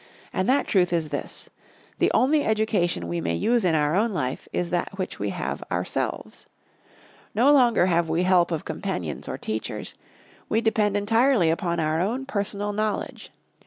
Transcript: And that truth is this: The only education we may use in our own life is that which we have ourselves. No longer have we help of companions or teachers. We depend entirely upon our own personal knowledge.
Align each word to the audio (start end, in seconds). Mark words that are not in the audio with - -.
And 0.33 0.49
that 0.49 0.65
truth 0.67 0.91
is 0.91 1.09
this: 1.09 1.51
The 1.99 2.09
only 2.11 2.43
education 2.43 3.07
we 3.07 3.21
may 3.21 3.35
use 3.35 3.63
in 3.63 3.75
our 3.75 3.95
own 3.95 4.15
life 4.15 4.47
is 4.51 4.71
that 4.71 4.97
which 4.97 5.19
we 5.19 5.29
have 5.29 5.63
ourselves. 5.71 6.47
No 7.35 7.51
longer 7.51 7.85
have 7.85 8.09
we 8.09 8.23
help 8.23 8.49
of 8.51 8.65
companions 8.65 9.27
or 9.27 9.37
teachers. 9.37 9.93
We 10.49 10.59
depend 10.59 10.97
entirely 10.97 11.51
upon 11.51 11.79
our 11.79 12.01
own 12.01 12.25
personal 12.25 12.73
knowledge. 12.73 13.29